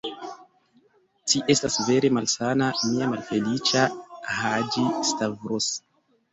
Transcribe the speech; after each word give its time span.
Ci 1.33 1.41
estas 1.55 1.77
vere 1.91 2.11
malsana, 2.17 2.71
mia 2.87 3.11
malfeliĉa 3.13 3.87
Haĝi-Stavros. 4.41 5.73